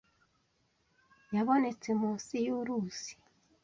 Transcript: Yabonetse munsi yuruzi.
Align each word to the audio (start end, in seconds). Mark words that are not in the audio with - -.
Yabonetse 1.33 1.89
munsi 1.99 2.35
yuruzi. 2.47 3.13